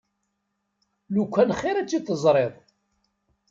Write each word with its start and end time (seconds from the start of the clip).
Lukan 1.13 1.49
xir 1.59 1.75
i 1.77 1.83
tt-id-teẓriḍ! 1.83 2.53